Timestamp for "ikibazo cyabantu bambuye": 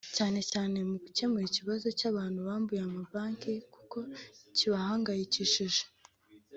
1.49-2.81